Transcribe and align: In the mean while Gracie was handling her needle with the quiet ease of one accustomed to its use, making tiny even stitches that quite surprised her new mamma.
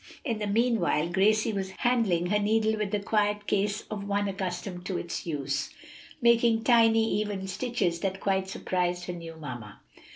In 0.25 0.39
the 0.39 0.47
mean 0.47 0.79
while 0.79 1.07
Gracie 1.09 1.53
was 1.53 1.69
handling 1.77 2.25
her 2.31 2.39
needle 2.39 2.75
with 2.75 2.89
the 2.89 2.99
quiet 2.99 3.43
ease 3.53 3.83
of 3.91 4.07
one 4.07 4.27
accustomed 4.27 4.83
to 4.87 4.97
its 4.97 5.27
use, 5.27 5.69
making 6.23 6.63
tiny 6.63 7.21
even 7.21 7.45
stitches 7.47 7.99
that 7.99 8.19
quite 8.19 8.49
surprised 8.49 9.03
her 9.05 9.13
new 9.13 9.35
mamma. 9.35 9.79